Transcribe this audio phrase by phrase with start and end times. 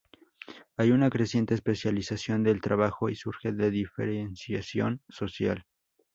[0.77, 5.63] Hay una creciente especialización del trabajo y surge la diferenciación social.